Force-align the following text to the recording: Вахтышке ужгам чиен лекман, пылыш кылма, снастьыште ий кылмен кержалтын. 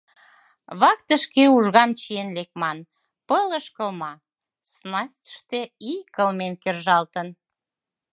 Вахтышке 0.79 1.43
ужгам 1.55 1.89
чиен 1.99 2.29
лекман, 2.37 2.77
пылыш 3.27 3.65
кылма, 3.75 4.13
снастьыште 4.71 5.61
ий 5.91 6.01
кылмен 6.15 6.53
кержалтын. 6.63 7.27